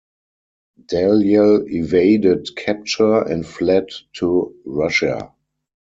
[0.83, 5.31] Dalyell evaded capture and fled to Russia.